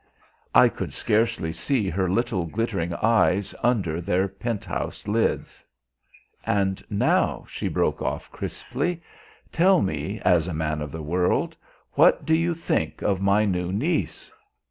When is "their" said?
4.01-4.27